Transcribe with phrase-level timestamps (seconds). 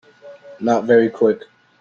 [0.59, 1.43] Not very Quick.